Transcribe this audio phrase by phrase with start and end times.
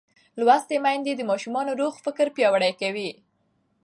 [0.39, 3.09] لوستې میندې د ماشوم روغ فکر پیاوړی کوي.